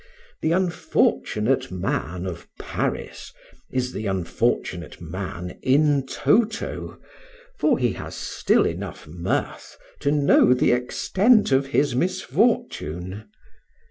[0.41, 3.31] The unfortunate man of Paris
[3.69, 6.99] is the unfortunate man in toto,
[7.59, 13.29] for he has still enough mirth to know the extent of his misfortune.